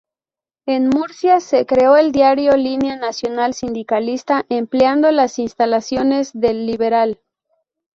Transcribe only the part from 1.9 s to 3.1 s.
el diario Línea